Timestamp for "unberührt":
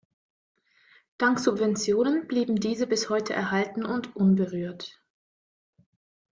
4.15-4.99